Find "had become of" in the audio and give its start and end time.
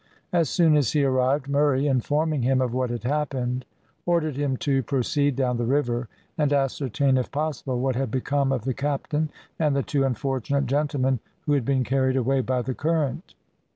7.95-8.63